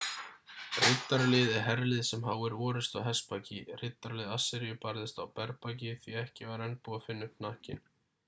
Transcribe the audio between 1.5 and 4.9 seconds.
er herlið sem háir orrustu á hestbaki riddaralið assýríu